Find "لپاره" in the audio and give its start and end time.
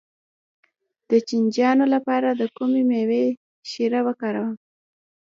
1.93-2.29